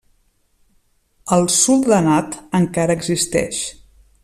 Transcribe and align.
El 1.37 1.45
soldanat 1.57 2.39
encara 2.61 2.97
existeix. 3.03 3.63